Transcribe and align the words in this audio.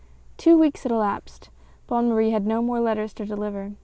1 0.43 0.55
">WO 0.55 0.59
weeks 0.59 0.81
had 0.81 0.91
elapsed. 0.91 1.51
Bonne 1.85 2.09
Marie 2.09 2.31
had 2.31 2.47
no 2.47 2.59
more 2.63 2.79
letters 2.79 3.13
to 3.13 3.23
deliver. 3.23 3.73